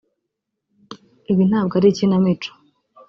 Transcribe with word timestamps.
Ibi 1.31 1.37
bintu 1.37 1.45
ntabwo 1.51 1.73
ari 1.75 1.87
ikinamico 1.91 2.49